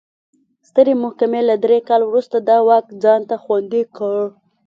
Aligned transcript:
سترې 0.69 0.93
محکمې 1.03 1.41
له 1.49 1.55
درې 1.63 1.77
کال 1.87 2.01
وروسته 2.05 2.37
دا 2.49 2.57
واک 2.67 2.85
ځان 3.03 3.21
ته 3.29 3.35
خوندي 3.43 3.83
کړ. 3.97 4.17